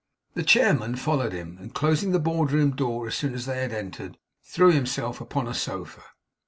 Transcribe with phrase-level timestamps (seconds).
[0.33, 3.71] The chairman followed him; and closing the board room door as soon as they had
[3.71, 6.01] entered, threw himself upon a sofa.